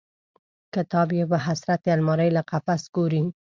[0.73, 3.23] کتاب یې په حسرت د المارۍ له قفس ګوري